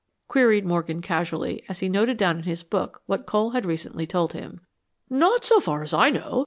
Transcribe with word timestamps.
queried 0.27 0.65
Morgan, 0.65 0.99
casually, 0.99 1.63
as 1.69 1.77
he 1.77 1.87
noted 1.87 2.17
down 2.17 2.37
in 2.37 2.43
his 2.45 2.63
book 2.63 3.03
what 3.05 3.27
Cole 3.27 3.51
had 3.51 3.67
recently 3.67 4.07
told 4.07 4.33
him. 4.33 4.61
"Not 5.11 5.45
so 5.45 5.59
far 5.59 5.83
as 5.83 5.93
I 5.93 6.09
know. 6.09 6.39